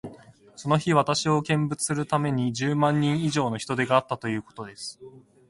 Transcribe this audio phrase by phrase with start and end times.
[0.55, 4.99] その日、私を見物するために、十万人以上の人出があったということです。